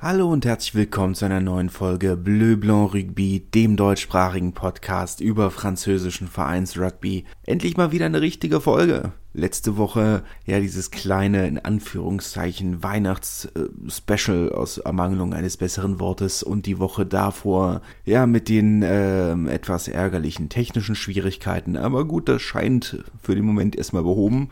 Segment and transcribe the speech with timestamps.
[0.00, 5.50] Hallo und herzlich willkommen zu einer neuen Folge Bleu Blanc Rugby, dem deutschsprachigen Podcast über
[5.50, 7.24] französischen Vereinsrugby.
[7.42, 9.10] Endlich mal wieder eine richtige Folge.
[9.32, 16.78] Letzte Woche ja dieses kleine, in Anführungszeichen, Weihnachts-Special aus Ermangelung eines besseren Wortes und die
[16.78, 21.76] Woche davor ja mit den äh, etwas ärgerlichen technischen Schwierigkeiten.
[21.76, 24.50] Aber gut, das scheint für den Moment erstmal behoben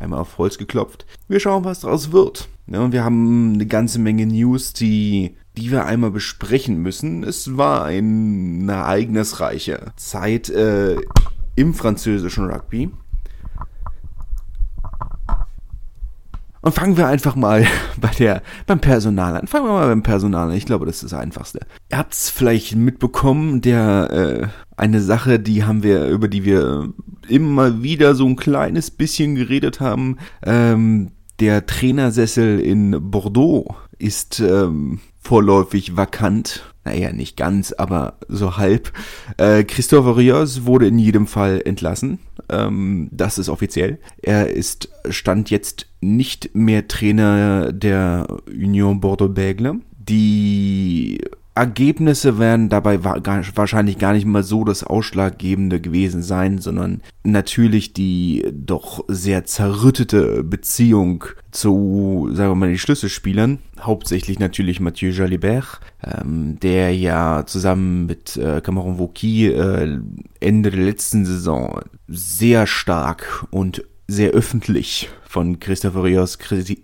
[0.00, 1.06] einmal auf Holz geklopft.
[1.28, 2.48] Wir schauen, was daraus wird.
[2.66, 7.22] Ja, und wir haben eine ganze Menge News, die, die wir einmal besprechen müssen.
[7.22, 10.96] Es war eine ereignisreiche Zeit äh,
[11.56, 12.90] im französischen Rugby.
[16.62, 17.66] Und fangen wir einfach mal
[18.00, 19.46] bei der, beim Personal an.
[19.46, 20.56] Fangen wir mal beim Personal an.
[20.56, 21.60] Ich glaube, das ist das Einfachste.
[21.90, 26.92] Ihr habt es vielleicht mitbekommen, der, äh, eine Sache, die haben wir, über die wir
[27.30, 30.18] immer wieder so ein kleines bisschen geredet haben.
[30.44, 36.64] Ähm, der Trainersessel in Bordeaux ist ähm, vorläufig vakant.
[36.84, 38.92] Naja, nicht ganz, aber so halb.
[39.36, 42.18] Äh, Christopher Rios wurde in jedem Fall entlassen.
[42.48, 43.98] Ähm, das ist offiziell.
[44.22, 49.80] Er ist Stand jetzt nicht mehr Trainer der Union Bordeaux-Bègle.
[49.98, 51.20] Die
[51.54, 58.46] Ergebnisse werden dabei wahrscheinlich gar nicht mal so das Ausschlaggebende gewesen sein, sondern natürlich die
[58.52, 63.58] doch sehr zerrüttete Beziehung zu, sagen wir mal, den Schlüsselspielern.
[63.80, 69.98] Hauptsächlich natürlich Mathieu Jalibert, ähm, der ja zusammen mit äh, Cameron Vauqui äh,
[70.38, 76.38] Ende der letzten Saison sehr stark und sehr öffentlich von Christopher Rios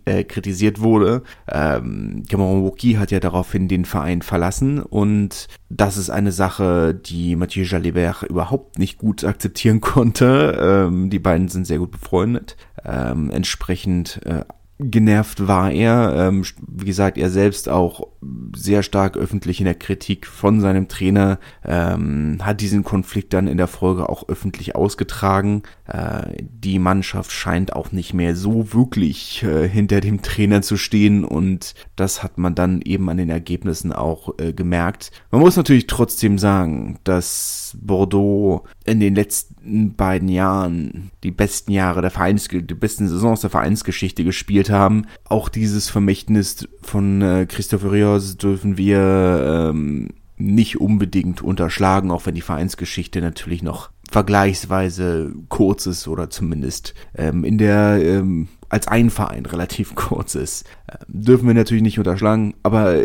[0.05, 1.22] äh, kritisiert wurde.
[1.48, 7.34] Ähm, Cameron Wookie hat ja daraufhin den Verein verlassen und das ist eine Sache, die
[7.34, 10.86] Mathieu Jalibert überhaupt nicht gut akzeptieren konnte.
[10.88, 12.56] Ähm, die beiden sind sehr gut befreundet.
[12.84, 14.44] Ähm, entsprechend äh,
[14.78, 16.14] genervt war er.
[16.16, 18.08] Ähm, wie gesagt, er selbst auch
[18.55, 23.56] sehr stark öffentlich in der Kritik von seinem Trainer, ähm, hat diesen Konflikt dann in
[23.56, 25.62] der Folge auch öffentlich ausgetragen.
[25.86, 31.24] Äh, die Mannschaft scheint auch nicht mehr so wirklich äh, hinter dem Trainer zu stehen
[31.24, 35.11] und das hat man dann eben an den Ergebnissen auch äh, gemerkt.
[35.30, 42.02] Man muss natürlich trotzdem sagen, dass Bordeaux in den letzten beiden Jahren die besten Jahre
[42.02, 45.07] der Vereins die besten Saisons der Vereinsgeschichte gespielt haben.
[45.25, 50.08] Auch dieses Vermächtnis von äh, Christopher Rios dürfen wir ähm,
[50.39, 57.44] nicht unbedingt unterschlagen, auch wenn die Vereinsgeschichte natürlich noch vergleichsweise kurz ist oder zumindest ähm,
[57.44, 60.64] in der ähm, als ein Verein relativ kurz ist.
[60.86, 62.96] Äh, dürfen wir natürlich nicht unterschlagen, aber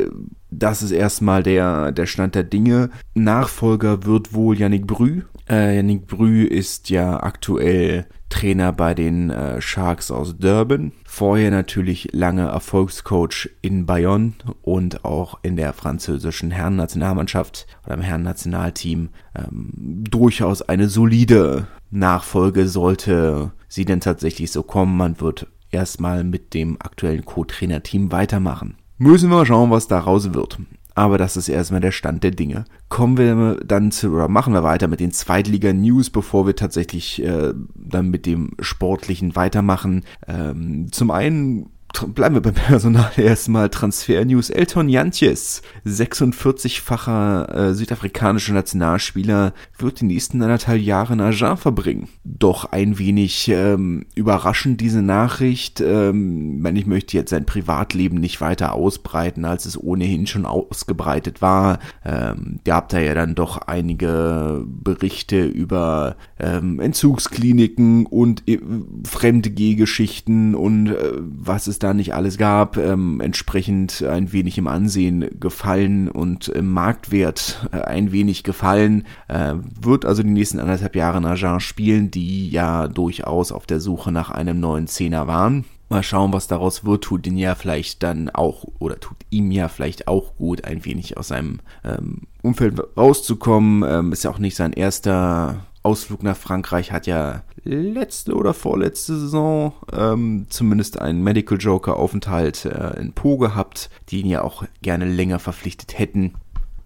[0.49, 2.89] das ist erstmal der, der Stand der Dinge.
[3.13, 5.21] Nachfolger wird wohl Yannick Brü.
[5.49, 10.91] Äh, Yannick Brü ist ja aktuell Trainer bei den äh, Sharks aus Durban.
[11.05, 14.33] Vorher natürlich lange Erfolgscoach in Bayonne
[14.63, 19.09] und auch in der französischen Herrennationalmannschaft oder im Herrennationalteam.
[19.35, 24.97] Ähm, durchaus eine solide Nachfolge sollte sie denn tatsächlich so kommen.
[24.97, 28.77] Man wird erstmal mit dem aktuellen Co-Trainer-Team weitermachen.
[28.97, 30.59] Müssen wir schauen, was daraus wird.
[30.93, 32.65] Aber das ist erstmal der Stand der Dinge.
[32.89, 37.53] Kommen wir dann zu, oder machen wir weiter mit den Zweitliga-News, bevor wir tatsächlich äh,
[37.75, 40.03] dann mit dem Sportlichen weitermachen.
[40.27, 41.69] Ähm, zum einen
[42.13, 44.49] bleiben wir beim Personal erstmal Transfer News.
[44.49, 52.09] Elton Jantjes, 46-facher äh, südafrikanischer Nationalspieler, wird die nächsten anderthalb Jahre in Agen verbringen.
[52.23, 55.81] Doch ein wenig ähm, überraschend diese Nachricht.
[55.81, 61.79] Ähm, ich möchte jetzt sein Privatleben nicht weiter ausbreiten, als es ohnehin schon ausgebreitet war.
[62.05, 68.59] Ähm, gab da ja dann doch einige Berichte über ähm, Entzugskliniken und äh,
[69.05, 74.67] fremde Gehgeschichten und äh, was es da nicht alles gab, ähm, entsprechend ein wenig im
[74.67, 80.95] Ansehen gefallen und im Marktwert äh, ein wenig gefallen, äh, wird also die nächsten anderthalb
[80.95, 85.65] Jahre Agen spielen, die ja durchaus auf der Suche nach einem neuen Zehner waren.
[85.89, 87.03] Mal schauen, was daraus wird.
[87.03, 91.17] Tut ihn ja vielleicht dann auch oder tut ihm ja vielleicht auch gut, ein wenig
[91.17, 93.83] aus seinem ähm, Umfeld rauszukommen.
[93.85, 99.17] Ähm, ist ja auch nicht sein erster Ausflug nach Frankreich hat ja letzte oder vorletzte
[99.17, 104.63] Saison ähm, zumindest einen Medical Joker Aufenthalt äh, in Po gehabt, die ihn ja auch
[104.81, 106.33] gerne länger verpflichtet hätten.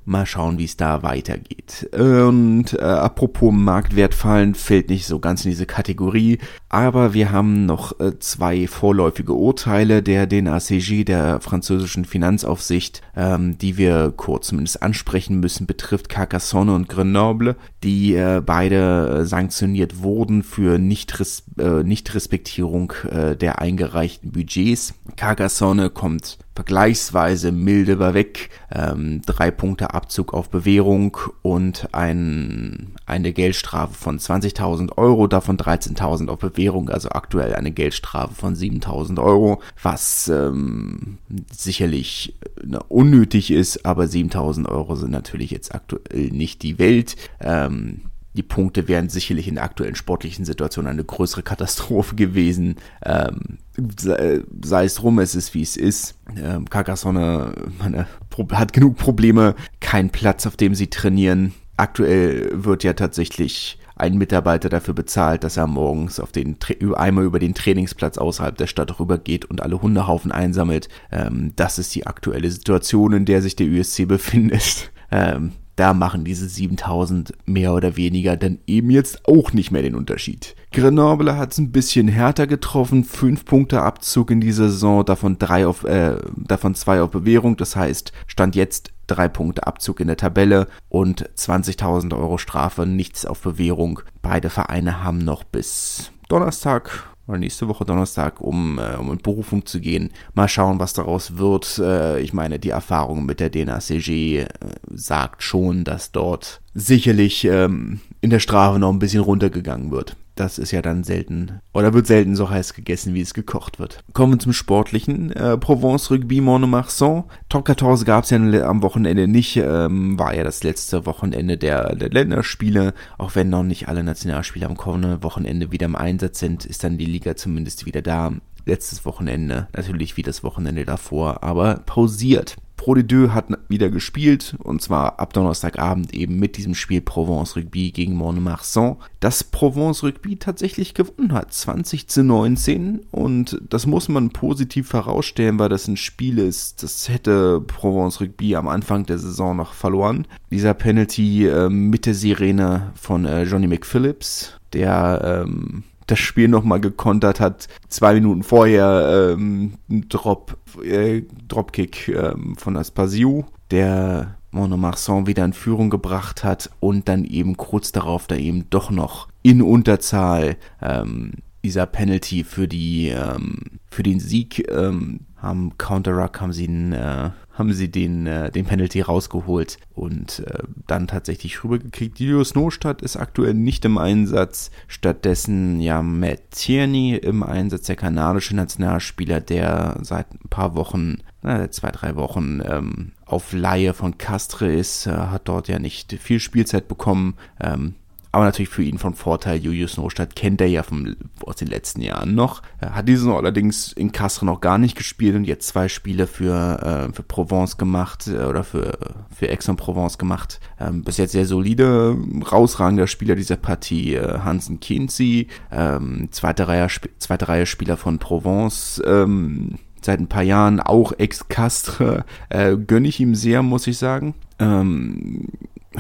[0.08, 1.90] Mal schauen, wie es da weitergeht.
[1.92, 6.38] Und äh, apropos Marktwert fallen, fällt nicht so ganz in diese Kategorie.
[6.70, 13.78] Aber wir haben noch äh, zwei vorläufige Urteile der DNACG, der französischen Finanzaufsicht, ähm, die
[13.78, 20.78] wir kurz zumindest ansprechen müssen, betrifft Carcassonne und Grenoble, die äh, beide sanktioniert wurden für
[20.78, 24.94] Nicht-Respektierung äh, Nicht äh, der eingereichten Budgets.
[25.16, 28.50] Carcassonne kommt vergleichsweise milde war weg.
[28.72, 36.30] Ähm, drei Punkte Abzug auf Bewährung und ein, eine Geldstrafe von 20.000 Euro, davon 13.000
[36.30, 41.18] auf Bewährung, also aktuell eine Geldstrafe von 7.000 Euro, was ähm,
[41.52, 47.18] sicherlich äh, unnötig ist, aber 7.000 Euro sind natürlich jetzt aktuell nicht die Welt.
[47.42, 48.04] Ähm,
[48.34, 52.76] die Punkte wären sicherlich in der aktuellen sportlichen Situation eine größere Katastrophe gewesen.
[53.04, 53.60] Ähm,
[54.00, 56.16] sei, es drum, es ist wie es ist.
[56.38, 58.08] Ähm, Carcassonne meine,
[58.52, 61.54] hat genug Probleme, keinen Platz, auf dem sie trainieren.
[61.78, 66.58] Aktuell wird ja tatsächlich ein Mitarbeiter dafür bezahlt, dass er morgens auf den
[66.96, 70.90] einmal über den Trainingsplatz außerhalb der Stadt rübergeht und alle Hundehaufen einsammelt.
[71.12, 74.92] Ähm, das ist die aktuelle Situation, in der sich der USC befindet.
[75.12, 79.96] Ähm, da machen diese 7000 mehr oder weniger dann eben jetzt auch nicht mehr den
[79.96, 80.56] Unterschied.
[80.72, 85.68] Grenoble hat es ein bisschen härter getroffen, 5 Punkte Abzug in dieser Saison, davon, drei
[85.68, 90.18] auf, äh, davon zwei auf Bewährung, das heißt, stand jetzt drei Punkte Abzug in der
[90.18, 94.02] Tabelle und 20.000 Euro Strafe, nichts auf Bewährung.
[94.22, 99.66] Beide Vereine haben noch bis Donnerstag oder nächste Woche Donnerstag, um, äh, um in Berufung
[99.66, 100.12] zu gehen.
[100.34, 101.80] Mal schauen, was daraus wird.
[101.80, 104.48] Äh, ich meine, die Erfahrung mit der DNACG äh,
[104.92, 110.16] sagt schon, dass dort sicherlich ähm, in der Strafe noch ein bisschen runtergegangen wird.
[110.36, 114.04] Das ist ja dann selten oder wird selten so heiß gegessen, wie es gekocht wird.
[114.14, 115.32] Kommen wir zum sportlichen.
[115.32, 117.24] Äh, Provence Rugby Monomarsan.
[117.48, 119.56] Top 14 gab es ja am Wochenende nicht.
[119.58, 122.94] Ähm, war ja das letzte Wochenende der, der Länderspiele.
[123.18, 126.98] Auch wenn noch nicht alle Nationalspiele am kommenden Wochenende wieder im Einsatz sind, ist dann
[126.98, 128.34] die Liga zumindest wieder da
[128.66, 132.56] letztes Wochenende, natürlich wie das Wochenende davor, aber pausiert.
[132.78, 137.56] Pro de Deux hat wieder gespielt und zwar ab Donnerstagabend eben mit diesem Spiel Provence
[137.56, 144.10] Rugby gegen Mont-de-Marsan, das Provence Rugby tatsächlich gewonnen hat, 20 zu 19 und das muss
[144.10, 149.18] man positiv herausstellen, weil das ein Spiel ist, das hätte Provence Rugby am Anfang der
[149.18, 150.28] Saison noch verloren.
[150.52, 156.80] Dieser Penalty äh, mit der Sirene von äh, Johnny McPhillips, der ähm, das Spiel nochmal
[156.80, 157.68] gekontert hat.
[157.90, 165.54] Zwei Minuten vorher ähm, ein Drop, äh, Dropkick ähm, von Aspasiu, der Monomarsan wieder in
[165.54, 171.34] Führung gebracht hat und dann eben kurz darauf da eben doch noch in Unterzahl ähm,
[171.64, 173.58] dieser Penalty für die ähm,
[173.90, 178.66] für den Sieg ähm, haben Counter-Ruck haben sie einen äh, haben sie den, äh, den
[178.66, 182.20] Penalty rausgeholt und äh, dann tatsächlich rübergekriegt.
[182.20, 184.72] Julius Nostadt ist aktuell nicht im Einsatz.
[184.88, 191.70] Stattdessen ja Matt Tierney im Einsatz, der kanadische Nationalspieler, der seit ein paar Wochen, äh,
[191.70, 196.40] zwei, drei Wochen ähm, auf Laie von Castre ist, äh, hat dort ja nicht viel
[196.40, 197.36] Spielzeit bekommen.
[197.60, 197.96] Ähm,
[198.36, 199.60] aber natürlich für ihn von Vorteil.
[199.60, 201.16] Julius Nostadt kennt er ja vom,
[201.46, 202.62] aus den letzten Jahren noch.
[202.82, 206.28] Er hat diese Saison allerdings in Castres noch gar nicht gespielt und jetzt zwei Spiele
[206.28, 208.98] für, äh, für Provence gemacht äh, oder für,
[209.34, 210.60] für Aix-en-Provence gemacht.
[210.82, 212.18] Ähm, bis jetzt sehr solide,
[212.52, 214.16] rausragender Spieler dieser Partie.
[214.16, 216.90] Äh, Hansen Kinsey, ähm, zweite, Reihe,
[217.20, 219.02] zweite Reihe Spieler von Provence.
[219.06, 222.26] Ähm, seit ein paar Jahren auch Ex-Castre.
[222.50, 224.36] Äh, gönne ich ihm sehr, muss ich sagen.
[224.60, 225.48] Ähm,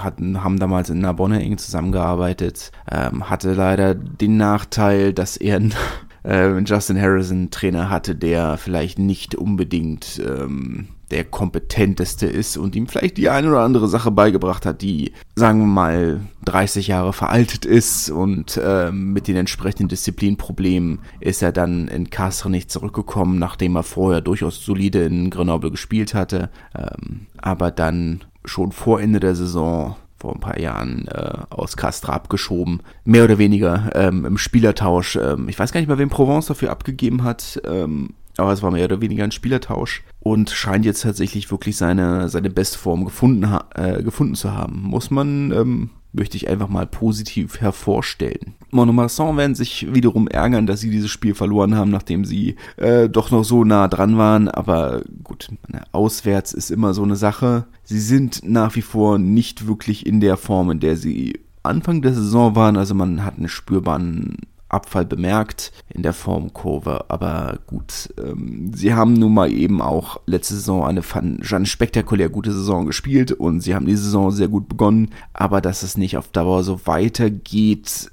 [0.04, 5.74] hatten, haben damals in Narbonne eng zusammengearbeitet, ähm, hatte leider den Nachteil, dass er einen
[6.24, 12.88] äh, Justin Harrison Trainer hatte, der vielleicht nicht unbedingt ähm, der kompetenteste ist und ihm
[12.88, 17.66] vielleicht die eine oder andere Sache beigebracht hat, die, sagen wir mal, 30 Jahre veraltet
[17.66, 23.76] ist und ähm, mit den entsprechenden Disziplinproblemen ist er dann in Castres nicht zurückgekommen, nachdem
[23.76, 29.36] er vorher durchaus solide in Grenoble gespielt hatte, ähm, aber dann schon vor Ende der
[29.36, 32.82] Saison vor ein paar Jahren äh, aus Castra abgeschoben.
[33.04, 35.18] Mehr oder weniger ähm, im Spielertausch.
[35.18, 37.62] Ähm, ich weiß gar nicht mehr, wem Provence dafür abgegeben hat.
[37.66, 42.28] Ähm, aber es war mehr oder weniger ein Spielertausch und scheint jetzt tatsächlich wirklich seine,
[42.28, 44.82] seine Bestform gefunden, äh, gefunden zu haben.
[44.82, 48.56] Muss man ähm, möchte ich einfach mal positiv hervorstellen.
[48.72, 53.32] Monomarsan werden sich wiederum ärgern, dass sie dieses Spiel verloren haben, nachdem sie äh, doch
[53.32, 54.48] noch so nah dran waren.
[54.50, 55.50] Aber gut,
[55.92, 57.66] auswärts ist immer so eine Sache.
[57.84, 62.14] Sie sind nach wie vor nicht wirklich in der Form, in der sie Anfang der
[62.14, 62.78] Saison waren.
[62.78, 64.38] Also man hat einen spürbaren
[64.70, 67.06] Abfall bemerkt in der Formkurve.
[67.10, 72.52] Aber gut, ähm, sie haben nun mal eben auch letzte Saison eine, eine spektakulär gute
[72.52, 75.12] Saison gespielt und sie haben die Saison sehr gut begonnen.
[75.34, 78.12] Aber dass es nicht auf Dauer so weitergeht,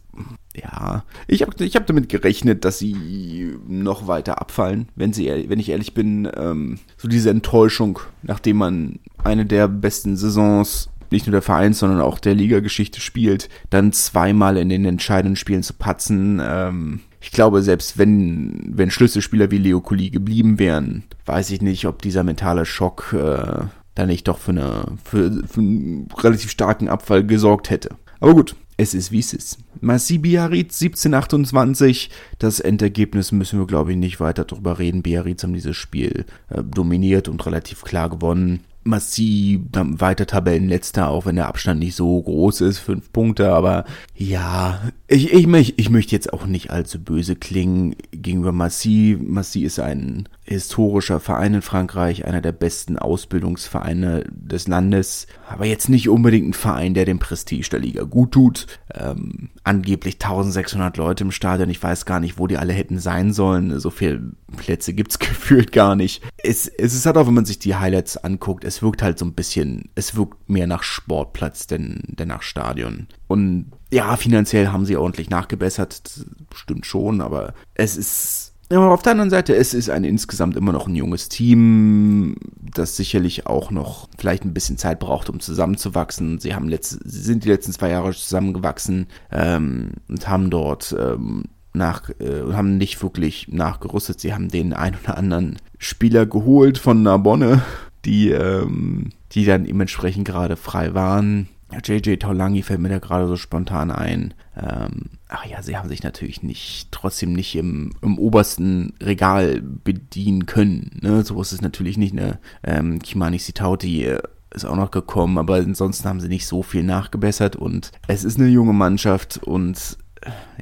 [0.54, 5.59] ja, ich habe ich hab damit gerechnet, dass sie noch weiter abfallen, wenn sie, wenn
[5.59, 11.33] ich ehrlich bin, ähm, so diese Enttäuschung, nachdem man eine der besten Saisons nicht nur
[11.33, 16.40] der Vereins, sondern auch der Liga-Geschichte spielt, dann zweimal in den entscheidenden Spielen zu patzen.
[16.45, 21.87] Ähm, ich glaube, selbst wenn, wenn Schlüsselspieler wie Leo Colli geblieben wären, weiß ich nicht,
[21.87, 26.88] ob dieser mentale Schock äh, da nicht doch für, eine, für, für einen relativ starken
[26.88, 27.90] Abfall gesorgt hätte.
[28.21, 29.59] Aber gut, es ist wie es ist.
[29.81, 32.11] Massi Biarritz 1728.
[32.38, 35.02] Das Endergebnis müssen wir, glaube ich, nicht weiter drüber reden.
[35.02, 38.64] Biarritz haben dieses Spiel äh, dominiert und relativ klar gewonnen.
[38.84, 43.84] Massiv weiter Tabellenletzter, auch wenn der Abstand nicht so groß ist, fünf Punkte, aber
[44.14, 49.18] ja, ich, ich, ich, ich möchte jetzt auch nicht allzu böse klingen gegenüber Massy.
[49.20, 55.88] Massy ist ein historischer Verein in Frankreich, einer der besten Ausbildungsvereine des Landes, aber jetzt
[55.88, 58.66] nicht unbedingt ein Verein, der dem Prestige der Liga gut tut.
[58.94, 63.32] Ähm, angeblich 1600 Leute im Stadion, ich weiß gar nicht, wo die alle hätten sein
[63.32, 63.78] sollen.
[63.78, 66.23] So viele Plätze gibt's gefühlt gar nicht.
[66.38, 69.25] Es, es ist halt auch, wenn man sich die Highlights anguckt, es wirkt halt so
[69.25, 73.09] ein bisschen, es wirkt mehr nach Sportplatz denn, denn nach Stadion.
[73.26, 79.12] Und ja, finanziell haben sie ordentlich nachgebessert, stimmt schon, aber es ist aber auf der
[79.12, 84.09] anderen Seite, es ist ein insgesamt immer noch ein junges Team, das sicherlich auch noch
[84.16, 86.38] vielleicht ein bisschen Zeit braucht, um zusammenzuwachsen.
[86.38, 92.10] Sie haben letzte, sind die letzten zwei Jahre zusammengewachsen ähm, und haben dort ähm, nach,
[92.20, 94.20] äh, haben nicht wirklich nachgerüstet.
[94.20, 97.62] Sie haben den ein oder anderen Spieler geholt von Narbonne,
[98.04, 101.48] die, ähm, die dann dementsprechend gerade frei waren.
[101.84, 104.34] JJ Taulangi fällt mir da gerade so spontan ein.
[104.56, 110.44] Ähm, ach ja, sie haben sich natürlich nicht, trotzdem nicht im, im obersten Regal bedienen
[110.44, 110.98] können.
[111.00, 111.24] Ne?
[111.24, 112.12] So ist es natürlich nicht.
[112.12, 112.38] Ne?
[112.62, 114.20] Ähm, Kimani Sitauti äh,
[114.54, 118.38] ist auch noch gekommen, aber ansonsten haben sie nicht so viel nachgebessert und es ist
[118.38, 119.96] eine junge Mannschaft und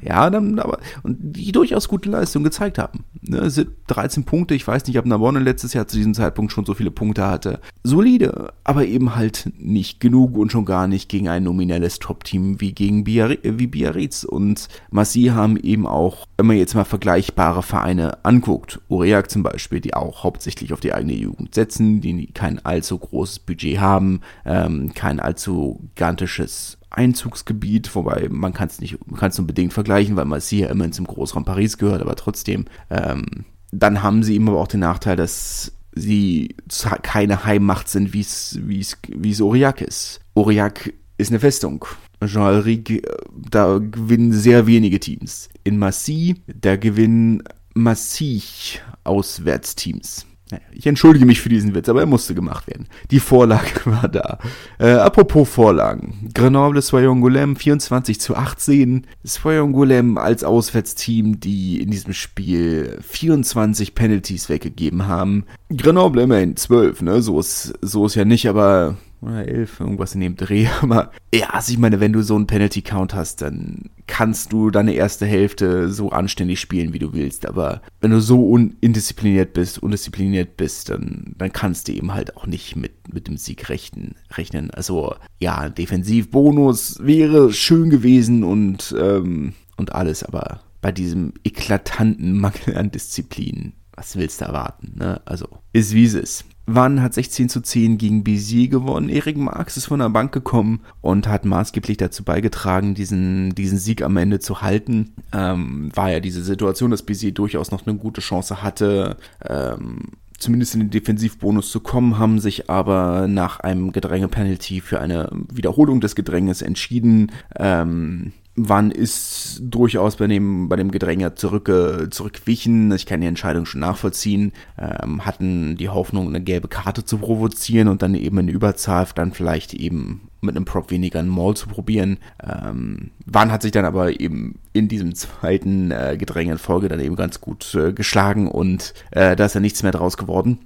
[0.01, 3.03] ja, dann aber, und die durchaus gute Leistung gezeigt haben.
[3.21, 3.51] Ne,
[3.87, 6.91] 13 Punkte, ich weiß nicht, ob Navone letztes Jahr zu diesem Zeitpunkt schon so viele
[6.91, 7.59] Punkte hatte.
[7.83, 12.73] Solide, aber eben halt nicht genug und schon gar nicht gegen ein nominelles Top-Team wie
[12.73, 14.23] gegen Biarri wie Biarritz.
[14.23, 19.81] Und Massi haben eben auch, wenn man jetzt mal vergleichbare Vereine anguckt, Uriak zum Beispiel,
[19.81, 24.93] die auch hauptsächlich auf die eigene Jugend setzen, die kein allzu großes Budget haben, ähm,
[24.95, 30.25] kein allzu gigantisches Einzugsgebiet, wobei man kann es nicht, man es nur bedingt vergleichen, weil
[30.25, 34.59] Marseille ja immerhin zum Großraum Paris gehört, aber trotzdem, ähm, dann haben sie eben aber
[34.59, 36.55] auch den Nachteil, dass sie
[37.01, 40.19] keine Heimmacht sind, wie es, wie es, Aurillac ist.
[40.35, 41.85] Aurillac ist eine Festung.
[42.23, 43.01] Jean-Henri,
[43.49, 45.49] da gewinnen sehr wenige Teams.
[45.63, 47.43] In Massy, da gewinnen
[47.73, 50.25] massig Auswärtsteams.
[50.71, 52.87] Ich entschuldige mich für diesen Witz, aber er musste gemacht werden.
[53.11, 54.39] Die Vorlage war da.
[54.79, 56.29] Äh, apropos Vorlagen.
[56.33, 59.07] Grenoble Soyongolem 24 zu 18.
[59.23, 65.45] Soyongolem als Auswärtsteam, die in diesem Spiel 24 Penalties weggegeben haben.
[65.75, 67.21] Grenoble immerhin 12, ne?
[67.21, 70.67] So ist, so ist ja nicht, aber oder elf, irgendwas in dem Dreh.
[70.81, 74.93] Aber ja, also ich meine, wenn du so einen Penalty-Count hast, dann kannst du deine
[74.93, 77.45] erste Hälfte so anständig spielen, wie du willst.
[77.45, 82.45] Aber wenn du so undiszipliniert bist, undiszipliniert bist, dann, dann kannst du eben halt auch
[82.45, 84.71] nicht mit, mit dem Sieg rechnen, rechnen.
[84.71, 92.75] Also ja, Defensivbonus wäre schön gewesen und, ähm, und alles, aber bei diesem eklatanten Mangel
[92.75, 95.21] an Disziplin, was willst du erwarten, ne?
[95.25, 96.45] Also, ist wie es ist.
[96.73, 99.09] Wann hat 16 zu 10 gegen Bézier gewonnen.
[99.09, 104.01] Erik Marx ist von der Bank gekommen und hat maßgeblich dazu beigetragen, diesen, diesen Sieg
[104.01, 105.13] am Ende zu halten.
[105.33, 109.99] Ähm, war ja diese Situation, dass Bézier durchaus noch eine gute Chance hatte, ähm,
[110.37, 116.01] zumindest in den Defensivbonus zu kommen, haben sich aber nach einem Gedränge-Penalty für eine Wiederholung
[116.01, 117.31] des Gedränges entschieden.
[117.57, 121.71] Ähm, Wann ist durchaus bei dem, bei dem Gedränge zurück,
[122.11, 122.91] zurückwichen.
[122.91, 124.51] Ich kann die Entscheidung schon nachvollziehen.
[124.77, 129.31] Ähm, hatten die Hoffnung, eine gelbe Karte zu provozieren und dann eben in Überzahl dann
[129.31, 132.17] vielleicht eben mit einem Prop weniger einen Maul zu probieren.
[132.43, 136.99] Ähm, Wann hat sich dann aber eben in diesem zweiten äh, Gedränge in Folge dann
[136.99, 140.59] eben ganz gut äh, geschlagen und äh, da ist ja nichts mehr draus geworden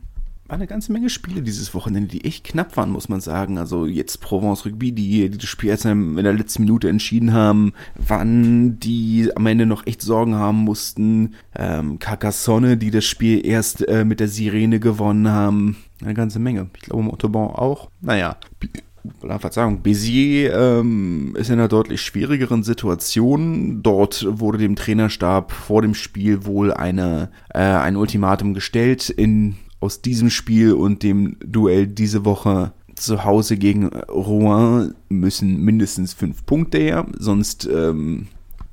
[0.48, 3.58] war eine ganze Menge Spiele dieses Wochenende, die echt knapp waren, muss man sagen.
[3.58, 7.74] Also jetzt Provence Rugby, die, die das Spiel erst in der letzten Minute entschieden haben,
[7.96, 11.34] wann die am Ende noch echt Sorgen haben mussten.
[11.56, 15.78] Ähm, Carcassonne, die das Spiel erst äh, mit der Sirene gewonnen haben.
[16.02, 16.70] Eine ganze Menge.
[16.76, 17.90] Ich glaube Montauban auch.
[18.02, 18.38] Naja,
[19.40, 23.82] Verzeihung, Bézier ähm, ist in einer deutlich schwierigeren Situation.
[23.82, 30.02] Dort wurde dem Trainerstab vor dem Spiel wohl eine, äh, ein Ultimatum gestellt, in aus
[30.02, 36.78] diesem Spiel und dem Duell diese Woche zu Hause gegen Rouen müssen mindestens fünf Punkte
[36.78, 38.28] her, sonst ähm,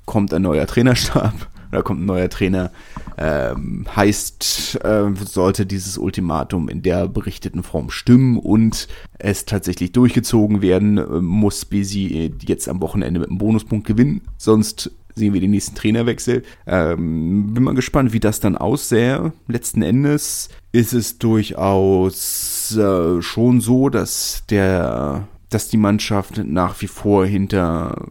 [0.06, 1.34] kommt ein neuer Trainerstab
[1.72, 2.70] oder kommt ein neuer Trainer.
[3.18, 10.62] Ähm, heißt, äh, sollte dieses Ultimatum in der berichteten Form stimmen und es tatsächlich durchgezogen
[10.62, 14.22] werden, äh, muss Besi jetzt am Wochenende mit einem Bonuspunkt gewinnen.
[14.38, 16.42] Sonst sehen wir den nächsten Trainerwechsel.
[16.66, 19.32] Ähm, bin mal gespannt, wie das dann aussähe.
[19.46, 26.86] Letzten Endes ist es durchaus äh, schon so, dass der, dass die Mannschaft nach wie
[26.86, 28.08] vor hinter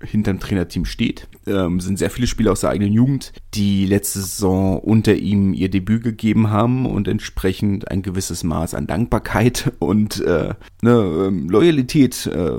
[0.00, 1.28] hinterm Trainerteam steht.
[1.46, 5.70] Ähm, sind sehr viele Spieler aus der eigenen Jugend, die letzte Saison unter ihm ihr
[5.70, 12.26] Debüt gegeben haben und entsprechend ein gewisses Maß an Dankbarkeit und äh, ne, ähm, Loyalität
[12.26, 12.58] äh,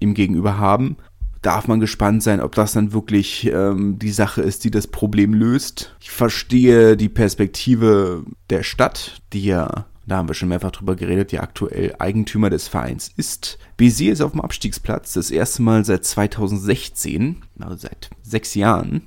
[0.00, 0.96] ihm gegenüber haben
[1.44, 5.34] darf man gespannt sein, ob das dann wirklich ähm, die Sache ist, die das Problem
[5.34, 5.94] löst.
[6.00, 11.32] Ich verstehe die Perspektive der Stadt, die ja, da haben wir schon mehrfach drüber geredet,
[11.32, 13.58] die aktuell Eigentümer des Vereins ist.
[13.78, 19.02] Bézier ist auf dem Abstiegsplatz, das erste Mal seit 2016, also seit sechs Jahren.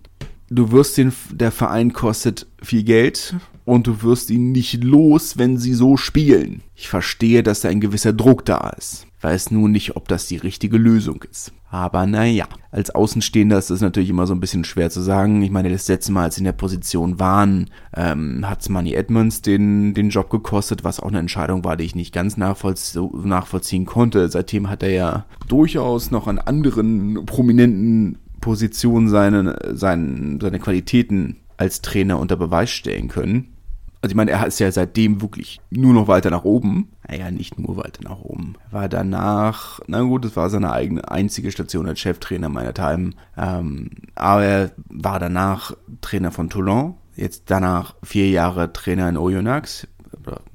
[0.50, 5.58] Du wirst den, der Verein kostet viel Geld und du wirst ihn nicht los, wenn
[5.58, 6.62] sie so spielen.
[6.75, 9.07] Ich verstehe, dass da ein gewisser Druck da ist.
[9.28, 11.52] Weiß nun nicht, ob das die richtige Lösung ist.
[11.70, 15.42] Aber naja, als Außenstehender ist das natürlich immer so ein bisschen schwer zu sagen.
[15.42, 19.42] Ich meine, das letzte Mal, als sie in der Position waren, ähm, hat Money Edmonds
[19.42, 23.86] den, den Job gekostet, was auch eine Entscheidung war, die ich nicht ganz nachvollzie nachvollziehen
[23.86, 24.30] konnte.
[24.30, 31.82] Seitdem hat er ja durchaus noch an anderen prominenten Positionen seine, seine, seine Qualitäten als
[31.82, 33.58] Trainer unter Beweis stellen können.
[34.02, 36.88] Also ich meine, er ist ja seitdem wirklich nur noch weiter nach oben.
[37.08, 38.56] Naja, nicht nur weiter nach oben.
[38.70, 43.12] War danach, na gut, das war seine eigene einzige Station als Cheftrainer meiner Time.
[43.38, 46.96] Ähm, aber er war danach Trainer von Toulon.
[47.16, 49.88] Jetzt danach vier Jahre Trainer in Oyonnax,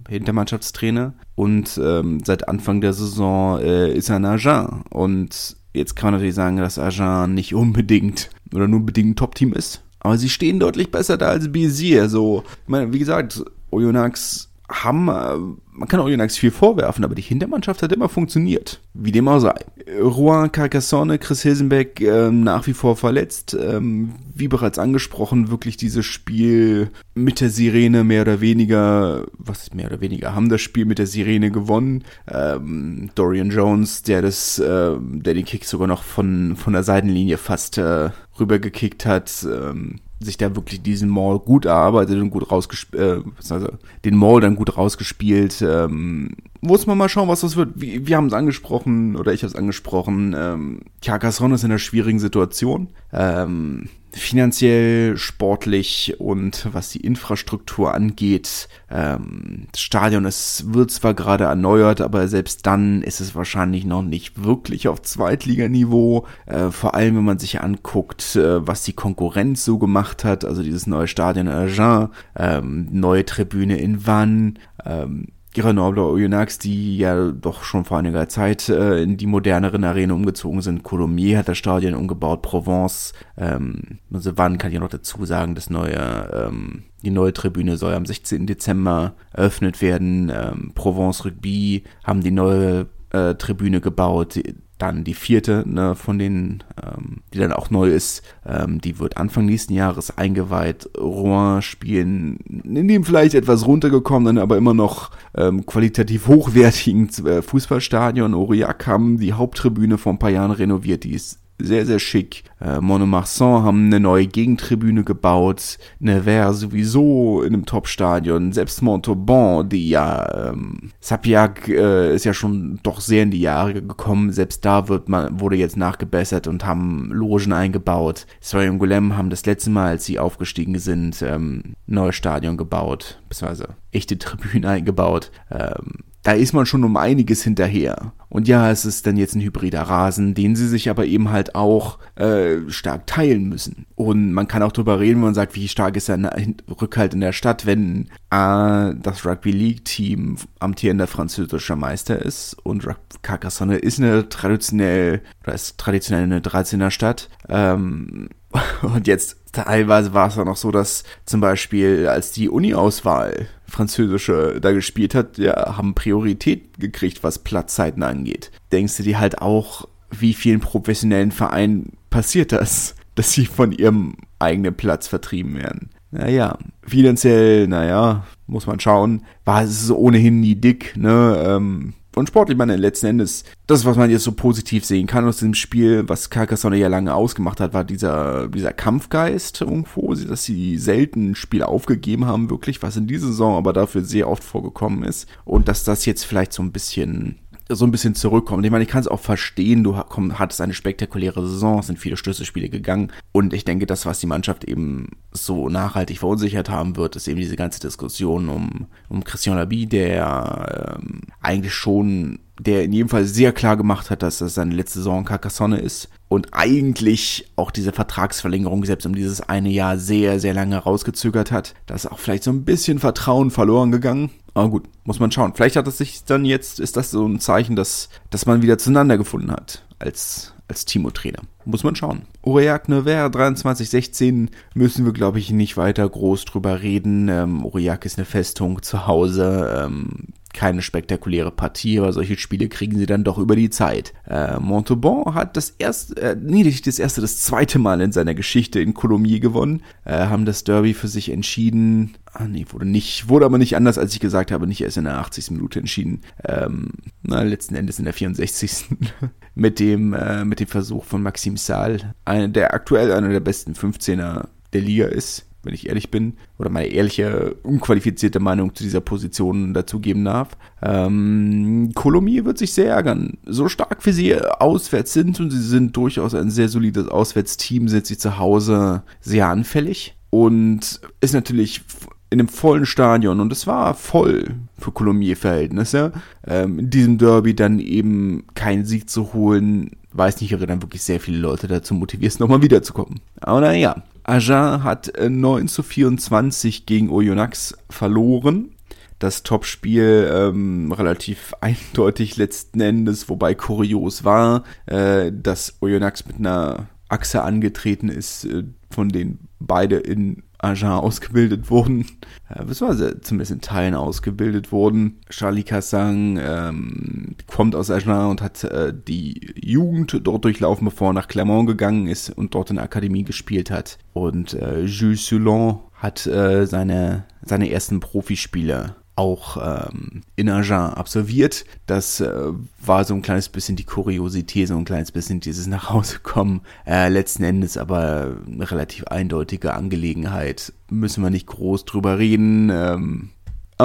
[0.08, 1.14] Hintermannschaftstrainer.
[1.34, 4.84] Und ähm, seit Anfang der Saison äh, ist er in Agen.
[4.90, 9.54] Und jetzt kann man natürlich sagen, dass Agen nicht unbedingt oder nur bedingt ein Top-Team
[9.54, 9.82] ist.
[10.00, 12.08] Aber sie stehen deutlich besser da als Bézier.
[12.08, 17.22] So, ich meine, wie gesagt, Oyonnax haben, äh, man kann Oyonnax viel vorwerfen, aber die
[17.22, 18.80] Hintermannschaft hat immer funktioniert.
[18.92, 19.54] Wie dem auch sei.
[20.00, 23.56] Rouen, Carcassonne, Chris Hilsenbeck äh, nach wie vor verletzt.
[23.58, 29.86] Ähm, wie bereits angesprochen, wirklich dieses Spiel mit der Sirene mehr oder weniger, was mehr
[29.86, 32.04] oder weniger, haben das Spiel mit der Sirene gewonnen.
[32.30, 37.38] Ähm, Dorian Jones, der das, äh, der den Kick sogar noch von, von der Seitenlinie
[37.38, 43.02] fast äh, rübergekickt hat, ähm, sich da wirklich diesen Maul gut erarbeitet und gut rausgespielt,
[43.02, 43.68] äh,
[44.04, 45.62] den Maul dann gut rausgespielt.
[45.62, 47.70] Ähm, muss man mal schauen, was das wird.
[47.74, 51.78] Wir, wir haben es angesprochen, oder ich habe es angesprochen, ähm, Carcassonne ist in einer
[51.78, 52.88] schwierigen Situation.
[53.12, 58.68] Ähm, finanziell, sportlich und was die Infrastruktur angeht.
[58.90, 64.02] Ähm, das Stadion es wird zwar gerade erneuert, aber selbst dann ist es wahrscheinlich noch
[64.02, 66.26] nicht wirklich auf Zweitliganiveau.
[66.46, 70.44] Äh, vor allem, wenn man sich anguckt, äh, was die Konkurrenz so gemacht hat.
[70.44, 76.96] Also dieses neue Stadion in Agen, ähm, neue Tribüne in Vannes, ähm, Grenoble Oyonnax, die
[76.96, 80.82] ja doch schon vor einiger Zeit äh, in die moderneren Arenen umgezogen sind.
[80.82, 85.68] Colomiers hat das Stadion umgebaut, Provence, ähm, also wann kann ich noch dazu sagen, das
[85.68, 85.96] neue,
[86.32, 88.46] ähm, die neue Tribüne soll am 16.
[88.46, 90.32] Dezember eröffnet werden.
[90.34, 94.38] Ähm, Provence Rugby haben die neue äh, Tribüne gebaut.
[94.82, 99.16] Dann die vierte ne, von denen, ähm, die dann auch neu ist, ähm, die wird
[99.16, 100.90] Anfang nächsten Jahres eingeweiht.
[100.98, 108.34] Rouen spielen in dem vielleicht etwas runtergekommenen, aber immer noch ähm, qualitativ hochwertigen äh, Fußballstadion.
[108.34, 112.44] Aurillac haben die Haupttribüne vor ein paar Jahren renoviert, die ist sehr, sehr schick.
[112.60, 115.78] Äh, Monomarsan haben eine neue Gegentribüne gebaut.
[115.98, 118.52] Nevers sowieso in einem Top-Stadion.
[118.52, 123.74] Selbst Montauban, die ja, ähm, Sapiac äh, ist ja schon doch sehr in die Jahre
[123.74, 124.32] gekommen.
[124.32, 128.26] Selbst da wird man, wurde jetzt nachgebessert und haben Logen eingebaut.
[128.40, 133.20] Soyun Golem haben das letzte Mal, als sie aufgestiegen sind, ähm, neues Stadion gebaut.
[133.28, 135.30] Beziehungsweise echte Tribüne eingebaut.
[135.50, 138.12] Ähm, da ist man schon um einiges hinterher.
[138.28, 141.54] Und ja, es ist dann jetzt ein hybrider Rasen, den sie sich aber eben halt
[141.54, 143.86] auch äh, stark teilen müssen.
[143.96, 146.32] Und man kann auch drüber reden, wenn man sagt, wie stark ist der
[146.80, 152.86] Rückhalt in der Stadt, wenn äh, das Rugby League Team amtierender französischer Meister ist und
[153.22, 157.28] Carcassonne ist eine traditionell, oder ist traditionell eine 13er Stadt.
[157.48, 158.28] Ähm,
[158.82, 164.60] und jetzt teilweise war es auch noch so, dass zum Beispiel als die Uni-Auswahl französische
[164.60, 168.50] da gespielt hat, ja, haben Priorität gekriegt, was Platzzeiten angeht.
[168.70, 174.14] Denkst du dir halt auch, wie vielen professionellen Vereinen passiert das, dass sie von ihrem
[174.38, 175.90] eigenen Platz vertrieben werden?
[176.10, 179.22] Naja, finanziell, naja, muss man schauen.
[179.46, 181.42] War es ohnehin nie dick, ne?
[181.46, 185.38] Ähm, und sportlich, meine, letzten Endes, das, was man jetzt so positiv sehen kann aus
[185.38, 190.78] dem Spiel, was Carcassonne ja lange ausgemacht hat, war dieser, dieser Kampfgeist irgendwo, dass sie
[190.78, 195.26] selten Spiel aufgegeben haben, wirklich, was in dieser Saison aber dafür sehr oft vorgekommen ist.
[195.44, 197.38] Und dass das jetzt vielleicht so ein bisschen
[197.76, 198.64] so ein bisschen zurückkommt.
[198.64, 202.16] Ich meine, ich kann es auch verstehen, du hattest eine spektakuläre Saison, es sind viele
[202.16, 207.16] Schlüsselspiele gegangen und ich denke, das, was die Mannschaft eben so nachhaltig verunsichert haben wird,
[207.16, 212.92] ist eben diese ganze Diskussion um, um Christian Labi, der ähm, eigentlich schon der in
[212.92, 217.50] jedem Fall sehr klar gemacht hat, dass das seine letzte Saison Carcassonne ist und eigentlich
[217.56, 221.74] auch diese Vertragsverlängerung selbst um dieses eine Jahr sehr, sehr lange rausgezögert hat.
[221.86, 224.30] Da ist auch vielleicht so ein bisschen Vertrauen verloren gegangen.
[224.54, 225.54] Aber gut, muss man schauen.
[225.54, 228.78] Vielleicht hat es sich dann jetzt, ist das so ein Zeichen, dass, dass man wieder
[228.78, 231.40] zueinander gefunden hat als, als Timo-Trainer.
[231.64, 232.22] Muss man schauen.
[232.42, 237.28] Aurillac Nevers 2316 müssen wir, glaube ich, nicht weiter groß drüber reden.
[237.28, 239.84] Ähm, Aurillac ist eine Festung zu Hause.
[239.84, 244.12] Ähm, keine spektakuläre Partie, aber solche Spiele kriegen sie dann doch über die Zeit.
[244.26, 248.34] Äh, Montauban hat das erste, äh, nee, nicht das erste, das zweite Mal in seiner
[248.34, 252.14] Geschichte in Colomiers gewonnen, äh, haben das Derby für sich entschieden.
[252.32, 255.04] Ah, nee, wurde nicht, wurde aber nicht anders, als ich gesagt habe, nicht erst in
[255.04, 255.52] der 80.
[255.52, 256.20] Minute entschieden.
[256.44, 256.90] Ähm,
[257.22, 258.86] na, letzten Endes in der 64.
[259.54, 263.72] mit dem, äh, mit dem Versuch von Maxim Saal, einer, der aktuell einer der besten
[263.72, 269.00] 15er der Liga ist wenn ich ehrlich bin, oder meine ehrliche, unqualifizierte Meinung zu dieser
[269.00, 270.56] Position dazugeben darf.
[270.82, 273.38] Ähm, Colomiers wird sich sehr ärgern.
[273.46, 278.06] So stark wie sie auswärts sind und sie sind durchaus ein sehr solides Auswärtsteam, sind
[278.06, 281.82] sie zu Hause sehr anfällig und ist natürlich
[282.30, 286.12] in einem vollen Stadion und es war voll für Colomiers-Verhältnisse.
[286.46, 290.82] Ähm, in diesem Derby dann eben keinen Sieg zu holen, weiß nicht, ob er dann
[290.82, 293.20] wirklich sehr viele Leute dazu motiviert, nochmal wiederzukommen.
[293.40, 298.74] Aber naja, Agen hat 9 äh, zu 24 gegen Oyonnax verloren.
[299.18, 306.88] Das Topspiel ähm, relativ eindeutig letzten Endes, wobei kurios war, äh, dass Oyonnax mit einer
[307.08, 312.06] Achse angetreten ist, äh, von denen beide in Agen ausgebildet wurden,
[312.48, 315.20] äh, beziehungsweise zumindest in Teilen ausgebildet wurden.
[315.28, 321.14] Charlie Cassang ähm, kommt aus Agen und hat äh, die Jugend dort durchlaufen, bevor er
[321.14, 323.98] nach Clermont gegangen ist und dort in der Akademie gespielt hat.
[324.12, 329.56] Und äh, Jules Soulon hat äh, seine, seine ersten Profispiele auch
[329.90, 331.64] ähm, in Agen absolviert.
[331.86, 332.52] Das äh,
[332.84, 336.62] war so ein kleines bisschen die Kuriosität, so ein kleines bisschen dieses Nachhausekommen.
[336.86, 340.72] Äh, letzten Endes aber eine relativ eindeutige Angelegenheit.
[340.88, 342.70] Müssen wir nicht groß drüber reden.
[342.70, 343.30] Ähm,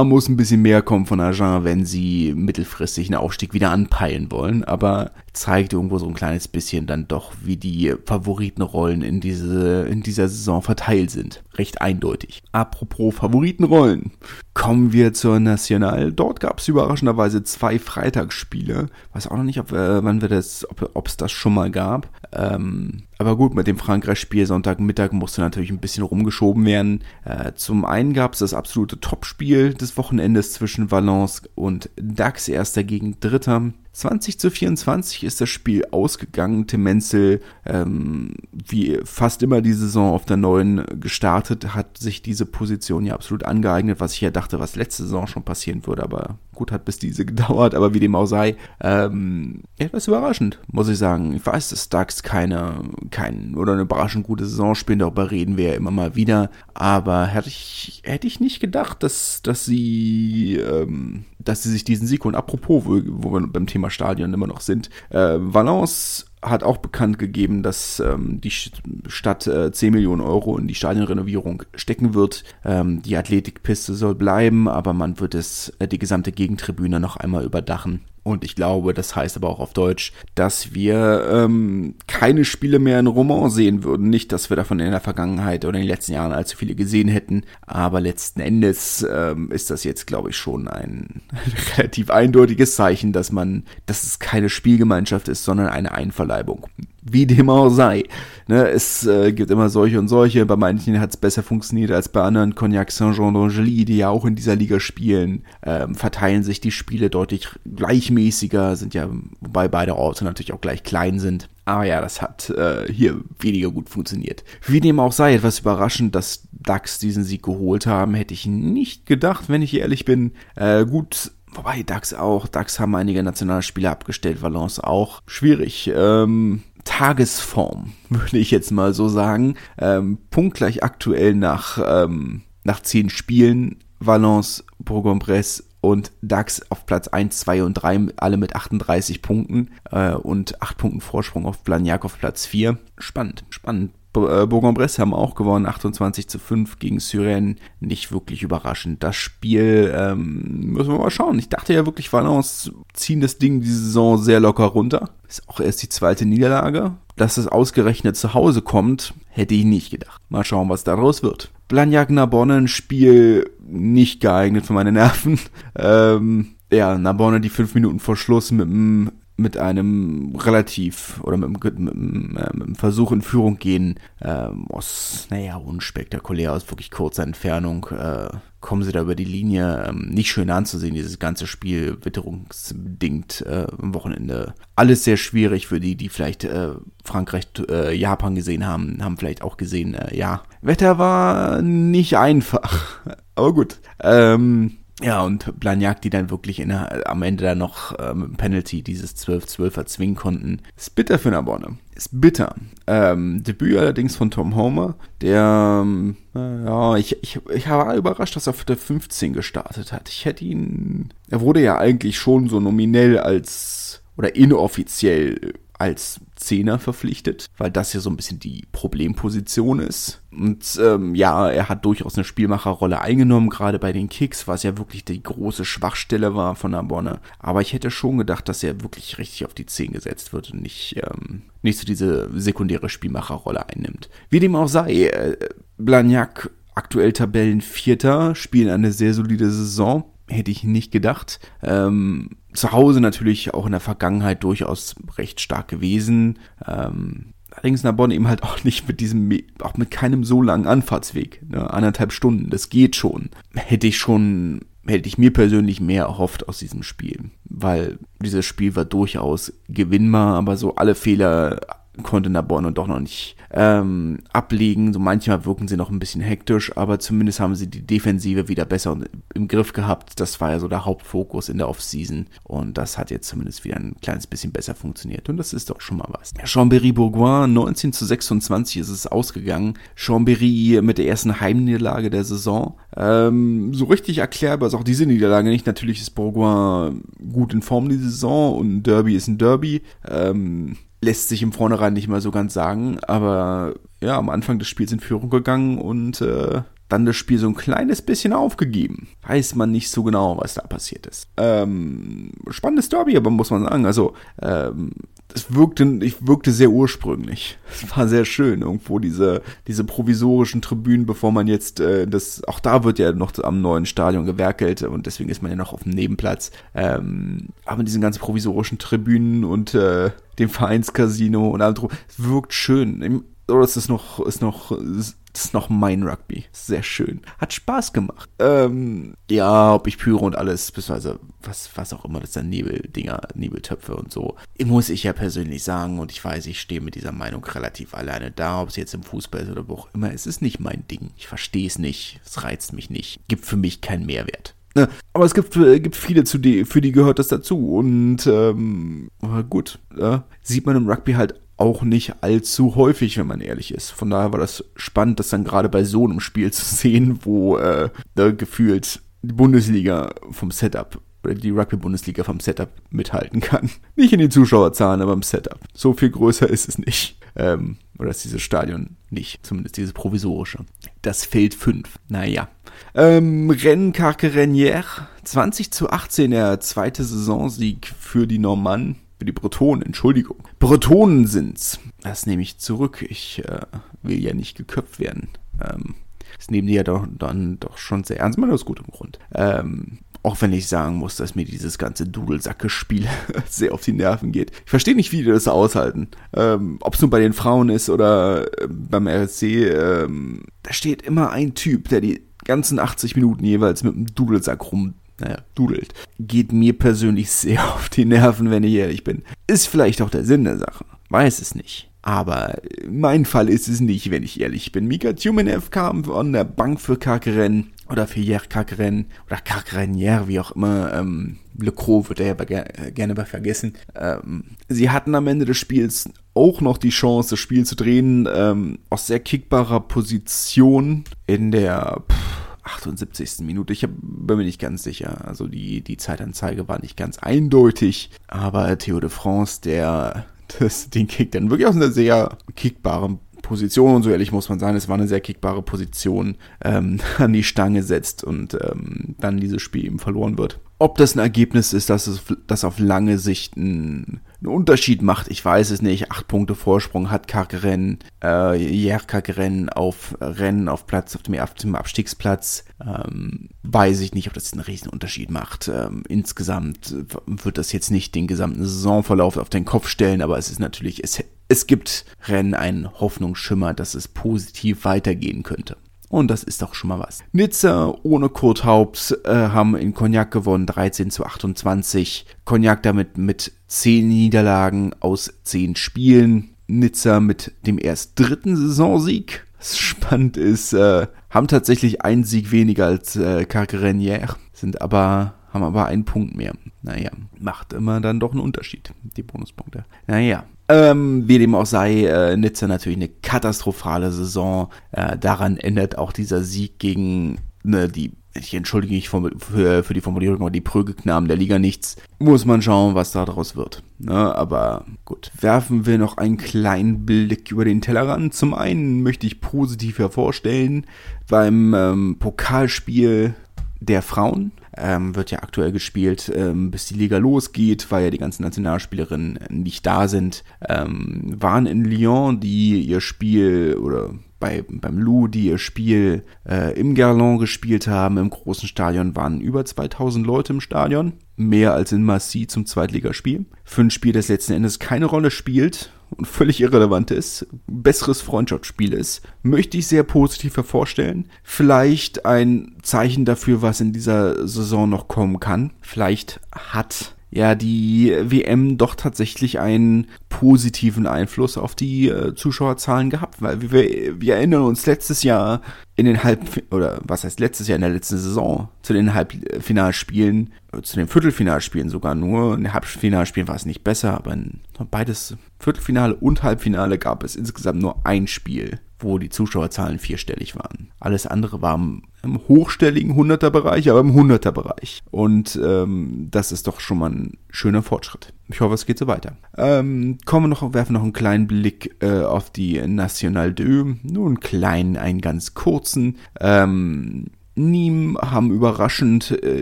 [0.04, 4.64] muss ein bisschen mehr kommen von Agen, wenn sie mittelfristig einen Aufstieg wieder anpeilen wollen,
[4.64, 10.02] aber zeigt irgendwo so ein kleines bisschen dann doch, wie die Favoritenrollen in, diese, in
[10.02, 11.44] dieser Saison verteilt sind.
[11.56, 12.44] Recht eindeutig.
[12.52, 14.12] Apropos Favoritenrollen,
[14.54, 16.12] kommen wir zur National.
[16.12, 18.88] Dort gab es überraschenderweise zwei Freitagsspiele.
[19.14, 22.10] Weiß auch noch nicht, ob, äh, wann wir das, ob es das schon mal gab.
[22.34, 27.04] Ähm, aber gut, mit dem Frankreich-Spiel Sonntagmittag musste natürlich ein bisschen rumgeschoben werden.
[27.26, 32.84] Äh, zum einen gab es das absolute Topspiel des Wochenendes zwischen Valence und Dax, erster
[32.84, 33.74] gegen dritter.
[33.98, 36.68] 20 zu 24 ist das Spiel ausgegangen.
[36.68, 42.46] Tim Menzel, ähm, wie fast immer die Saison auf der neuen gestartet, hat sich diese
[42.46, 46.38] Position ja absolut angeeignet, was ich ja dachte, was letzte Saison schon passieren würde, aber
[46.54, 51.00] gut, hat bis diese gedauert, aber wie dem auch sei, ähm, etwas überraschend, muss ich
[51.00, 51.34] sagen.
[51.34, 55.70] Ich weiß, dass Ducks keine, kein, oder eine überraschend gute Saison spielen, darüber reden wir
[55.70, 61.26] ja immer mal wieder, aber hätte ich, hätte ich nicht gedacht, dass, dass sie, ähm,
[61.48, 62.36] dass sie sich diesen Sieg holen.
[62.36, 67.18] Apropos, wo, wo wir beim Thema Stadion immer noch sind, äh, Valence hat auch bekannt
[67.18, 72.44] gegeben, dass ähm, die Stadt äh, 10 Millionen Euro in die Stadionrenovierung stecken wird.
[72.64, 77.44] Ähm, die Athletikpiste soll bleiben, aber man wird es äh, die gesamte Gegentribüne noch einmal
[77.44, 78.02] überdachen.
[78.28, 83.00] Und ich glaube, das heißt aber auch auf Deutsch, dass wir ähm, keine Spiele mehr
[83.00, 84.10] in Roman sehen würden.
[84.10, 87.08] Nicht, dass wir davon in der Vergangenheit oder in den letzten Jahren allzu viele gesehen
[87.08, 87.44] hätten.
[87.66, 91.22] Aber letzten Endes ähm, ist das jetzt, glaube ich, schon ein
[91.78, 96.68] relativ eindeutiges Zeichen, dass man, dass es keine Spielgemeinschaft ist, sondern eine Einverleibung
[97.12, 98.04] wie dem auch sei.
[98.48, 100.46] Ne, es äh, gibt immer solche und solche.
[100.46, 102.56] Bei manchen hat es besser funktioniert als bei anderen.
[102.56, 107.10] Cognac Saint-Jean d'Angely, die ja auch in dieser Liga spielen, ähm, verteilen sich die Spiele
[107.10, 109.10] deutlich gleichmäßiger, sind ja,
[109.42, 111.50] wobei beide Orte natürlich auch gleich klein sind.
[111.66, 114.46] Aber ja, das hat äh, hier weniger gut funktioniert.
[114.66, 119.06] Wie dem auch sei, etwas überraschend, dass DAX diesen Sieg geholt haben, hätte ich nicht
[119.06, 120.32] gedacht, wenn ich ehrlich bin.
[120.56, 125.24] Äh, gut, Wobei DAX auch, DAX haben einige Nationalspieler abgestellt, Valence auch.
[125.26, 125.92] Schwierig.
[125.94, 129.56] Ähm, Tagesform, würde ich jetzt mal so sagen.
[129.78, 133.78] Ähm, punktgleich aktuell nach, ähm, nach zehn Spielen.
[134.00, 140.14] Valence, Bourg-en-Bresse und DAX auf Platz 1, 2 und 3, alle mit 38 Punkten äh,
[140.14, 142.78] und 8 Punkten Vorsprung auf Blagnac auf Platz 4.
[143.00, 143.92] Spannend, spannend.
[144.26, 147.58] Äh, Bourg-en-Bresse haben auch gewonnen, 28 zu 5 gegen Syren.
[147.80, 149.04] Nicht wirklich überraschend.
[149.04, 151.38] Das Spiel ähm, müssen wir mal schauen.
[151.38, 155.10] Ich dachte ja wirklich, Valence ziehen das Ding diese Saison sehr locker runter.
[155.28, 156.94] Ist auch erst die zweite Niederlage.
[157.16, 160.22] Dass es ausgerechnet zu Hause kommt, hätte ich nicht gedacht.
[160.30, 161.52] Mal schauen, was daraus wird.
[161.68, 165.40] Blagnac Narbonne, ein Spiel nicht geeignet für meine Nerven.
[165.80, 171.46] Ähm, ja, Narbonne die fünf Minuten vor Schluss mit einem mit einem relativ oder mit
[171.46, 176.70] einem, mit einem, äh, mit einem Versuch in Führung gehen ähm, aus, naja, unspektakulär aus
[176.70, 179.86] wirklich kurzer Entfernung äh, kommen sie da über die Linie.
[179.88, 184.56] Ähm, nicht schön anzusehen, dieses ganze Spiel, witterungsbedingt äh, am Wochenende.
[184.76, 186.72] Alles sehr schwierig für die, die vielleicht äh,
[187.04, 193.00] Frankreich, äh, Japan gesehen haben, haben vielleicht auch gesehen, äh, ja, Wetter war nicht einfach.
[193.36, 193.80] Aber gut.
[194.02, 198.82] Ähm, ja, und Blagnac, die dann wirklich in, am Ende dann noch äh, dem Penalty
[198.82, 200.62] dieses 12-12 erzwingen konnten.
[200.76, 201.78] Ist bitter für Narbonne.
[201.94, 202.56] Ist bitter.
[202.88, 208.48] Ähm, Debüt allerdings von Tom Homer, der, ähm, ja, ich, ich, ich war überrascht, dass
[208.48, 210.10] er für der 15 gestartet hat.
[210.10, 216.80] Ich hätte ihn, er wurde ja eigentlich schon so nominell als, oder inoffiziell als Zehner
[216.80, 220.22] verpflichtet, weil das ja so ein bisschen die Problemposition ist.
[220.32, 224.78] Und ähm, ja, er hat durchaus eine Spielmacherrolle eingenommen, gerade bei den Kicks, was ja
[224.78, 227.20] wirklich die große Schwachstelle war von Narbonne.
[227.40, 230.62] Aber ich hätte schon gedacht, dass er wirklich richtig auf die Zehn gesetzt wird und
[230.62, 234.10] nicht, ähm, nicht so diese sekundäre Spielmacherrolle einnimmt.
[234.30, 235.38] Wie dem auch sei, äh,
[235.78, 241.40] Blagnac aktuell Tabellenvierter, spielen eine sehr solide Saison hätte ich nicht gedacht.
[241.64, 246.40] Ähm, zu Hause natürlich auch in der Vergangenheit durchaus recht stark gewesen.
[246.68, 251.42] Ähm, allerdings Narbonne eben halt auch nicht mit diesem, auch mit keinem so langen Anfahrtsweg.
[251.48, 251.72] Ne?
[251.72, 253.30] Anderthalb Stunden, das geht schon.
[253.54, 257.32] Hätte ich schon, hätte ich mir persönlich mehr erhofft aus diesem Spiel.
[257.46, 261.60] Weil dieses Spiel war durchaus gewinnbar, aber so alle Fehler
[262.04, 264.94] konnte Narbonne doch noch nicht ähm, ablegen.
[264.94, 268.66] So manchmal wirken sie noch ein bisschen hektisch, aber zumindest haben sie die Defensive wieder
[268.66, 268.98] besser
[269.34, 270.20] im Griff gehabt.
[270.20, 273.78] Das war ja so der Hauptfokus in der Offseason und das hat jetzt zumindest wieder
[273.78, 276.34] ein kleines bisschen besser funktioniert und das ist doch schon mal was.
[276.44, 279.76] Chambéry-Bourgoin 19 zu 26 ist es ausgegangen.
[279.98, 282.76] Chambéry mit der ersten Heimniederlage der Saison.
[282.96, 285.66] Ähm, so richtig erklärbar ist auch diese Niederlage nicht.
[285.66, 289.82] Natürlich ist Bourgoin gut in Form die Saison und Derby ist ein Derby.
[290.08, 294.68] Ähm, lässt sich im Vornherein nicht mal so ganz sagen, aber ja, am Anfang des
[294.68, 299.08] Spiels in Führung gegangen und äh, dann das Spiel so ein kleines bisschen aufgegeben.
[299.26, 301.28] Weiß man nicht so genau, was da passiert ist.
[301.38, 303.86] Ähm, spannendes Derby, aber muss man sagen.
[303.86, 304.92] Also, ähm,
[305.38, 307.58] es wirkte, ich wirkte sehr ursprünglich.
[307.72, 312.60] Es war sehr schön, irgendwo diese, diese provisorischen Tribünen, bevor man jetzt, äh, das, auch
[312.60, 315.84] da wird ja noch am neuen Stadion gewerkelt und deswegen ist man ja noch auf
[315.84, 316.52] dem Nebenplatz.
[316.74, 322.54] Ähm, aber diesen ganzen provisorischen Tribünen und äh, dem Vereinscasino und allem drum, es wirkt
[322.54, 323.24] schön.
[323.50, 326.46] Oder es ist noch, ist noch, ist noch mein Rugby.
[326.52, 327.22] Sehr schön.
[327.38, 328.30] Hat Spaß gemacht.
[328.40, 333.22] Ähm, ja, ob ich Pyro und alles, beziehungsweise was, was auch immer, das sind Nebeldinger,
[333.36, 334.36] Nebeltöpfe und so.
[334.66, 338.32] Muss ich ja persönlich sagen und ich weiß, ich stehe mit dieser Meinung relativ alleine
[338.32, 340.12] da, ob es jetzt im Fußball ist oder wo auch immer.
[340.14, 341.12] Es ist nicht mein Ding.
[341.16, 342.20] Ich verstehe es nicht.
[342.26, 343.22] Es reizt mich nicht.
[343.30, 344.56] Gibt für mich keinen Mehrwert.
[344.76, 344.90] Ne?
[345.14, 347.76] Aber es gibt, äh, gibt viele, die, für die gehört das dazu.
[347.76, 349.10] Und ähm,
[349.50, 353.90] gut, äh, sieht man im Rugby halt auch nicht allzu häufig, wenn man ehrlich ist.
[353.90, 357.58] Von daher war das spannend, das dann gerade bei so einem Spiel zu sehen, wo
[357.58, 363.70] äh, da gefühlt die Bundesliga vom Setup oder die Rugby-Bundesliga vom Setup mithalten kann.
[363.96, 365.60] Nicht in den Zuschauerzahlen, aber im Setup.
[365.74, 367.18] So viel größer ist es nicht.
[367.36, 369.46] Ähm, oder ist dieses Stadion nicht.
[369.46, 370.60] Zumindest dieses provisorische.
[371.02, 371.88] Das Feld 5.
[372.08, 372.48] Naja.
[372.94, 374.86] Ähm, Rennen Carquerenière.
[375.24, 380.38] 20 zu 18 der zweite Saisonsieg für die Normannen für die Bretonen, Entschuldigung.
[380.60, 381.80] Bretonen sind's.
[382.02, 383.06] Das nehme ich zurück.
[383.08, 383.62] Ich äh,
[384.04, 385.30] will ja nicht geköpft werden.
[385.62, 385.96] Ähm,
[386.38, 389.18] das nehmen die ja doch, dann doch schon sehr ernst, mal aus gutem Grund.
[389.34, 393.08] Ähm, auch wenn ich sagen muss, dass mir dieses ganze Dudelsacke-Spiel
[393.50, 394.52] sehr auf die Nerven geht.
[394.66, 396.10] Ich verstehe nicht, wie die das aushalten.
[396.34, 401.02] Ähm, Ob es nur bei den Frauen ist oder äh, beim RSC, ähm, da steht
[401.02, 405.94] immer ein Typ, der die ganzen 80 Minuten jeweils mit dem Dudelsack rum naja, dudelt.
[406.20, 409.24] Geht mir persönlich sehr auf die Nerven, wenn ich ehrlich bin.
[409.48, 410.86] Ist vielleicht auch der Sinn der Sache.
[411.10, 411.90] Weiß es nicht.
[412.02, 412.56] Aber
[412.90, 414.88] mein Fall ist es nicht, wenn ich ehrlich bin.
[414.88, 420.40] Mika Tumenev kam von der Bank für Kakeren oder für Jer Kakeren oder Kakerenier, wie
[420.40, 420.94] auch immer.
[420.94, 423.74] Ähm, Le Croix wird er ja gerne mal vergessen.
[423.94, 428.28] Ähm, sie hatten am Ende des Spiels auch noch die Chance, das Spiel zu drehen,
[428.34, 433.40] ähm, aus sehr kickbarer Position in der pff, 78.
[433.40, 433.74] Minute.
[433.74, 435.28] Ich hab, bin mir nicht ganz sicher.
[435.28, 438.12] Also die, die Zeitanzeige war nicht ganz eindeutig.
[438.28, 440.26] Aber Theo de France, der
[440.60, 444.60] das, den Kick dann wirklich aus einer sehr kickbaren Position, und so ehrlich muss man
[444.60, 449.40] sein, es war eine sehr kickbare Position, ähm, an die Stange setzt und ähm, dann
[449.40, 450.60] dieses Spiel eben verloren wird.
[450.80, 455.30] Ob das ein Ergebnis ist, dass es das auf lange Sicht ein, einen Unterschied macht,
[455.30, 456.12] ich weiß es nicht.
[456.12, 461.76] Acht Punkte Vorsprung hat Kakeren, äh, Jerkakeren auf Rennen auf Platz, auf dem, auf dem
[461.76, 462.66] Abstiegsplatz.
[462.86, 465.68] Ähm, weiß ich nicht, ob das einen riesen Unterschied macht.
[465.68, 466.96] Ähm, insgesamt
[467.26, 471.04] wird das jetzt nicht den gesamten Saisonverlauf auf den Kopf stellen, aber es ist natürlich,
[471.04, 475.78] es, es gibt Rennen einen Hoffnungsschimmer, dass es positiv weitergehen könnte.
[476.10, 477.24] Und das ist doch schon mal was.
[477.34, 482.26] Nizza ohne Kurt Haupt äh, haben in Cognac gewonnen, 13 zu 28.
[482.46, 486.52] Cognac damit mit 10 Niederlagen aus 10 Spielen.
[486.68, 489.46] Nizza mit dem erst dritten Saisonsieg.
[489.58, 495.64] Was spannend ist, äh, haben tatsächlich einen Sieg weniger als äh, Carcarenière, sind aber haben
[495.64, 496.54] aber einen Punkt mehr.
[496.84, 499.86] Naja, macht immer dann doch einen Unterschied, die Bonuspunkte.
[500.06, 504.70] Naja, ähm, wie dem auch sei, äh, Nizza natürlich eine katastrophale Saison.
[504.92, 509.94] Äh, daran ändert auch dieser Sieg gegen ne, die, ich entschuldige mich für, für, für
[509.94, 511.96] die Formulierung, aber die Prügelknaben der Liga nichts.
[512.20, 513.84] Muss man schauen, was da draus wird.
[514.00, 518.34] Ne, aber gut, werfen wir noch einen kleinen Blick über den Tellerrand.
[518.34, 520.86] Zum einen möchte ich positiv hervorstellen,
[521.30, 523.36] beim ähm, Pokalspiel
[523.80, 528.18] der Frauen ähm, wird ja aktuell gespielt, ähm, bis die Liga losgeht, weil ja die
[528.18, 535.00] ganzen Nationalspielerinnen nicht da sind, ähm, waren in Lyon, die ihr Spiel oder bei, beim
[535.00, 540.26] Lou, die ihr Spiel äh, im Gerland gespielt haben, im großen Stadion, waren über 2000
[540.26, 541.14] Leute im Stadion.
[541.36, 543.46] Mehr als in Massy zum Zweitligaspiel.
[543.64, 548.94] Für ein Spiel, das letzten Endes keine Rolle spielt und völlig irrelevant ist, besseres Freundschaftsspiel
[548.94, 551.30] ist, möchte ich sehr positiv hervorstellen.
[551.44, 555.74] Vielleicht ein Zeichen dafür, was in dieser Saison noch kommen kann.
[555.82, 563.42] Vielleicht hat ja die WM doch tatsächlich einen positiven Einfluss auf die äh, Zuschauerzahlen gehabt,
[563.42, 565.62] weil wir, wir erinnern uns letztes Jahr
[565.96, 570.54] in den Halb oder was heißt letztes Jahr in der letzten Saison zu den Halbfinalspielen,
[570.72, 572.56] äh, zu den Viertelfinalspielen sogar nur.
[572.56, 577.36] In den Halbfinalspielen war es nicht besser, aber in beides Viertelfinale und Halbfinale gab es
[577.36, 580.92] insgesamt nur ein Spiel, wo die Zuschauerzahlen vierstellig waren.
[581.00, 582.04] Alles andere war im,
[582.48, 585.02] hochstelligen 100er-Bereich, aber im 100er-Bereich.
[585.12, 588.34] Und ähm, das ist doch schon mal ein schöner Fortschritt.
[588.50, 589.38] Ich hoffe, es geht so weiter.
[589.58, 594.00] Ähm, kommen wir noch, werfen noch einen kleinen Blick äh, auf die National 2.
[594.04, 596.18] Nur einen kleinen, einen ganz kurzen.
[596.40, 599.62] Ähm, Nîmes haben überraschend äh,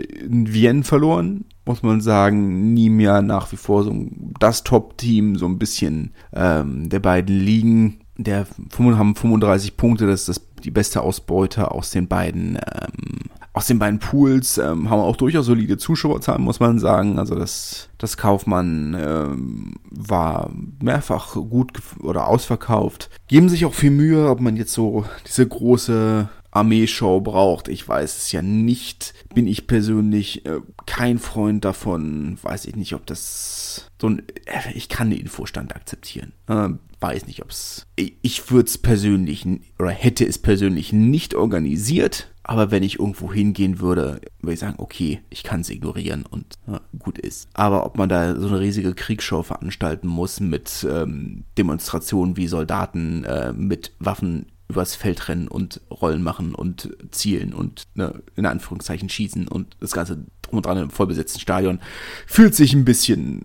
[0.00, 3.92] in Vienne verloren muss man sagen, Nîmes ja nach wie vor so
[4.38, 8.46] das Top-Team, so ein bisschen ähm, der beiden Ligen der
[8.80, 13.78] haben 35 Punkte, das ist das, die beste Ausbeute aus den beiden ähm, aus den
[13.78, 17.18] beiden Pools ähm, haben auch durchaus solide Zuschauerzahlen, muss man sagen.
[17.18, 23.08] Also das, das Kaufmann ähm, war mehrfach gut oder ausverkauft.
[23.28, 27.68] Geben sich auch viel Mühe, ob man jetzt so diese große Armeeshow braucht.
[27.68, 29.14] Ich weiß es ja nicht.
[29.34, 32.36] Bin ich persönlich äh, kein Freund davon.
[32.42, 34.22] Weiß ich nicht, ob das so ein.
[34.44, 36.34] Äh, ich kann den Infostand akzeptieren.
[36.48, 36.68] Äh,
[37.06, 37.86] weiß nicht, ob es.
[37.96, 39.46] Ich würde es persönlich
[39.78, 42.32] oder hätte es persönlich nicht organisiert.
[42.42, 46.54] Aber wenn ich irgendwo hingehen würde, würde ich sagen, okay, ich kann es ignorieren und
[46.68, 47.48] ja, gut ist.
[47.54, 53.24] Aber ob man da so eine riesige Kriegsshow veranstalten muss mit ähm, Demonstrationen wie Soldaten
[53.24, 59.08] äh, mit Waffen übers Feld rennen und Rollen machen und zielen und ne, in Anführungszeichen
[59.08, 61.80] schießen und das Ganze drum und dran im vollbesetzten Stadion,
[62.26, 63.42] fühlt sich ein bisschen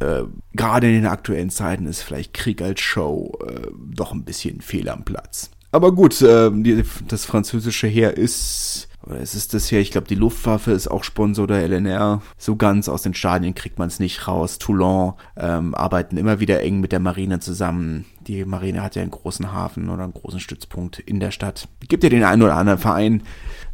[0.00, 0.22] äh,
[0.54, 4.88] gerade in den aktuellen Zeiten ist vielleicht Krieg als Show äh, doch ein bisschen fehl
[4.88, 5.50] am Platz.
[5.72, 10.06] Aber gut, äh, die, das französische Heer ist, oder es ist das Heer, ich glaube,
[10.06, 12.22] die Luftwaffe ist auch Sponsor der LNR.
[12.38, 14.58] So ganz aus den Stadien kriegt man es nicht raus.
[14.58, 18.06] Toulon ähm, arbeiten immer wieder eng mit der Marine zusammen.
[18.26, 21.68] Die Marine hat ja einen großen Hafen oder einen großen Stützpunkt in der Stadt.
[21.88, 23.22] Gibt ja den einen oder anderen Verein.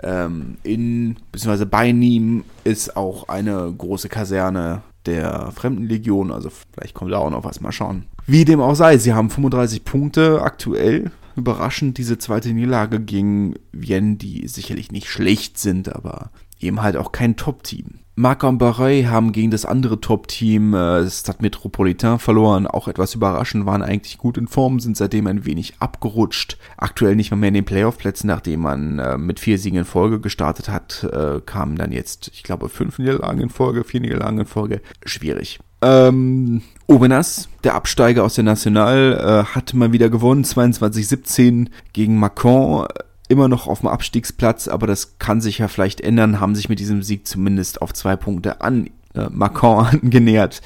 [0.03, 6.31] Ähm, in, beziehungsweise bei Nîmes ist auch eine große Kaserne der Fremdenlegion.
[6.31, 7.61] Also vielleicht kommt da auch noch was.
[7.61, 8.07] Mal schauen.
[8.27, 11.11] Wie dem auch sei, sie haben 35 Punkte aktuell.
[11.35, 17.13] Überraschend diese zweite Niederlage gegen Vienne, die sicherlich nicht schlecht sind, aber eben halt auch
[17.13, 18.02] kein Top-Team.
[18.15, 22.67] Marc und Barrey haben gegen das andere Top-Team äh, Stade Metropolitain verloren.
[22.67, 26.59] Auch etwas überraschend, waren eigentlich gut in Form, sind seitdem ein wenig abgerutscht.
[26.77, 30.21] Aktuell nicht mal mehr in den Playoff-Plätzen, nachdem man äh, mit vier Siegen in Folge
[30.21, 34.47] gestartet hat, äh, kamen dann jetzt, ich glaube, fünf Niederlagen in Folge, vier Niederlagen in
[34.47, 34.83] Folge.
[35.07, 35.59] Schwierig.
[35.81, 42.87] Ähm, Obenas, der Absteiger aus der National, äh, hat mal wieder gewonnen, 22-17 gegen Macron
[43.33, 46.79] immer noch auf dem Abstiegsplatz, aber das kann sich ja vielleicht ändern, haben sich mit
[46.79, 50.61] diesem Sieg zumindest auf zwei Punkte an äh, Macron angenähert.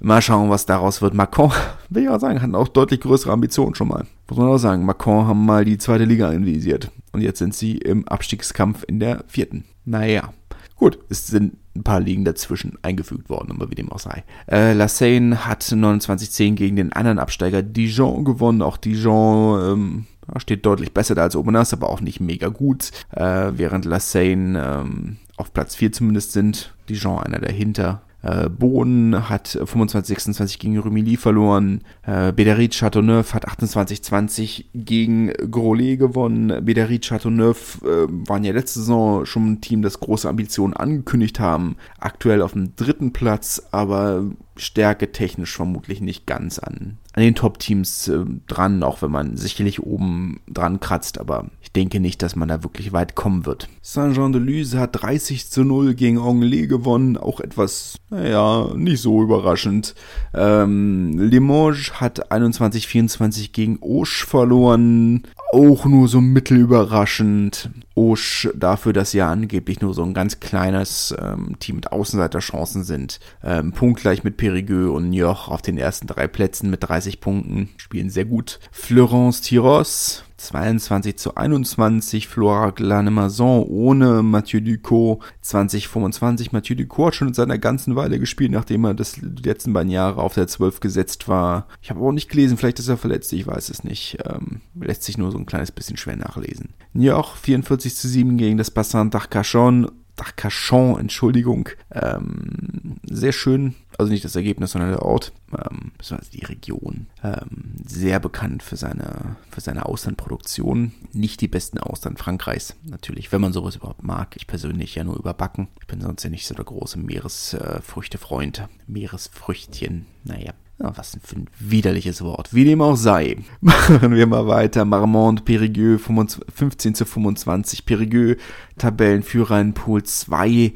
[0.00, 1.14] Mal schauen, was daraus wird.
[1.14, 1.52] Macron,
[1.90, 4.06] will ich auch sagen, hat auch deutlich größere Ambitionen schon mal.
[4.28, 6.90] Muss man auch sagen, Macron haben mal die zweite Liga invisiert.
[7.12, 9.64] Und jetzt sind sie im Abstiegskampf in der vierten.
[9.84, 10.32] Naja.
[10.76, 14.24] Gut, es sind ein paar Ligen dazwischen eingefügt worden, aber wie dem auch sei.
[14.50, 18.62] Äh, Lassane hat 29-10 gegen den anderen Absteiger Dijon gewonnen.
[18.62, 20.06] Auch Dijon ähm,
[20.38, 22.90] steht deutlich besser da als Obernas, aber auch nicht mega gut.
[23.10, 26.74] Äh, während Lassane ähm, auf Platz 4 zumindest sind.
[26.88, 28.02] Dijon einer dahinter.
[28.22, 31.82] Äh, Bohn hat 25-26 gegen Rumilly verloren.
[32.02, 36.52] Äh, Bédéry Chateauneuf hat 28-20 gegen Grolet gewonnen.
[36.64, 41.76] Bédéry Chateauneuf äh, waren ja letzte Saison schon ein Team, das große Ambitionen angekündigt haben.
[41.98, 44.24] Aktuell auf dem dritten Platz, aber
[44.56, 49.82] Stärke technisch vermutlich nicht ganz an, an den Top-Teams äh, dran, auch wenn man sicherlich
[49.82, 53.68] oben dran kratzt, aber ich denke nicht, dass man da wirklich weit kommen wird.
[53.80, 59.94] Saint-Jean-de-Luz hat 30 zu 0 gegen Anglais gewonnen, auch etwas, naja, nicht so überraschend.
[60.34, 65.22] Ähm, Limoges hat 21-24 gegen Auch verloren,
[65.52, 67.70] auch nur so mittelüberraschend.
[67.94, 72.84] Osch dafür, dass sie ja angeblich nur so ein ganz kleines ähm, Team mit Außenseiterchancen
[72.84, 73.20] sind.
[73.44, 77.68] Ähm, punktgleich mit Périgueux und Njoch auf den ersten drei Plätzen mit 30 Punkten.
[77.76, 78.60] Spielen sehr gut.
[78.72, 86.52] Florence Tiros 22 zu 21, Flora Glanemazon ohne Mathieu Ducot 2025.
[86.52, 89.90] Mathieu Ducot hat schon in seiner ganzen Weile gespielt, nachdem er das die letzten beiden
[89.90, 91.66] Jahre auf der 12 gesetzt war.
[91.80, 94.18] Ich habe auch nicht gelesen, vielleicht ist er verletzt, ich weiß es nicht.
[94.24, 96.70] Ähm, lässt sich nur so ein kleines bisschen schwer nachlesen.
[96.92, 101.68] Njoch 44 zu 7 gegen das Bassin d'Arcachon Arcachon, Entschuldigung.
[101.90, 107.06] Ähm, sehr schön, also nicht das Ergebnis, sondern der Ort, ähm, beziehungsweise die Region.
[107.22, 110.92] Ähm, sehr bekannt für seine, für seine Austernproduktion.
[111.12, 114.36] Nicht die besten Austern Frankreichs, natürlich, wenn man sowas überhaupt mag.
[114.36, 115.68] Ich persönlich ja nur überbacken.
[115.80, 118.68] Ich bin sonst ja nicht so der große Meeresfrüchtefreund.
[118.86, 120.52] Meeresfrüchtchen, naja.
[120.78, 122.54] Ja, was für ein widerliches Wort.
[122.54, 123.36] Wie dem auch sei.
[123.60, 124.84] Machen wir mal weiter.
[124.84, 127.84] Marmont, Périgueux, 15 zu 25.
[127.84, 128.36] Périgueux,
[128.78, 130.72] Tabellenführer in Pool 2.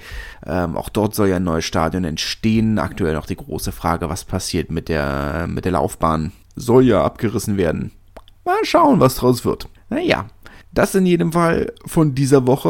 [0.47, 2.79] Ähm, auch dort soll ja ein neues Stadion entstehen.
[2.79, 6.33] Aktuell noch die große Frage, was passiert mit der, mit der Laufbahn.
[6.55, 7.93] Soll ja abgerissen werden.
[8.45, 9.69] Mal schauen, was draus wird.
[9.89, 10.27] Naja,
[10.77, 12.69] das in jedem Fall von dieser Woche,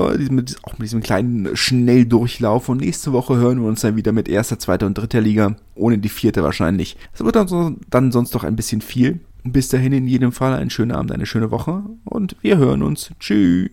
[0.62, 2.68] auch mit diesem kleinen Schnelldurchlauf.
[2.68, 5.98] Und nächste Woche hören wir uns dann wieder mit erster, zweiter und dritter Liga, ohne
[5.98, 6.96] die vierte wahrscheinlich.
[7.12, 9.20] Es wird dann, so, dann sonst noch ein bisschen viel.
[9.42, 13.10] Bis dahin in jedem Fall einen schönen Abend, eine schöne Woche und wir hören uns.
[13.20, 13.64] Tschüss.